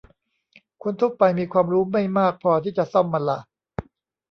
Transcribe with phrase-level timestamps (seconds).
[0.83, 3.39] คนทั่วไปมีความรู้ไม่มากพอที่จะซ่อมมันละ